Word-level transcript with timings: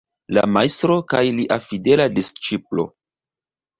La 0.37 0.43
Majstro 0.53 0.95
kaj 1.13 1.21
lia 1.41 1.59
fidela 1.67 2.09
disĉiplo. 2.17 2.87